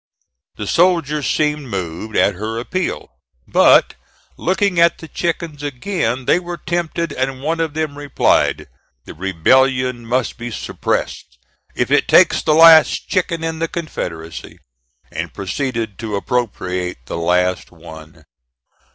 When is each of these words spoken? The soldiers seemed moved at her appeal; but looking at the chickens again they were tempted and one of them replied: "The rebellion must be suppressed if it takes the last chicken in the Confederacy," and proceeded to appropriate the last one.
The 0.55 0.65
soldiers 0.65 1.29
seemed 1.29 1.67
moved 1.67 2.15
at 2.15 2.33
her 2.33 2.57
appeal; 2.57 3.11
but 3.47 3.93
looking 4.35 4.79
at 4.79 4.97
the 4.97 5.07
chickens 5.07 5.61
again 5.61 6.25
they 6.25 6.39
were 6.39 6.57
tempted 6.57 7.11
and 7.13 7.43
one 7.43 7.59
of 7.59 7.75
them 7.75 7.95
replied: 7.95 8.65
"The 9.05 9.13
rebellion 9.13 10.07
must 10.07 10.39
be 10.39 10.49
suppressed 10.49 11.37
if 11.75 11.91
it 11.91 12.07
takes 12.07 12.41
the 12.41 12.55
last 12.55 13.09
chicken 13.09 13.43
in 13.43 13.59
the 13.59 13.67
Confederacy," 13.67 14.57
and 15.11 15.35
proceeded 15.35 15.99
to 15.99 16.15
appropriate 16.15 17.05
the 17.05 17.19
last 17.19 17.71
one. 17.71 18.23